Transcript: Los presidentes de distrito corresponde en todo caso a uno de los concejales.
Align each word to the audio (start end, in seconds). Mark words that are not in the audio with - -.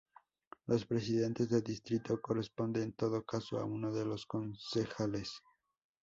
Los 0.65 0.83
presidentes 0.87 1.47
de 1.51 1.61
distrito 1.61 2.19
corresponde 2.19 2.81
en 2.81 2.93
todo 2.93 3.23
caso 3.23 3.59
a 3.59 3.65
uno 3.65 3.93
de 3.93 4.03
los 4.03 4.25
concejales. 4.25 5.43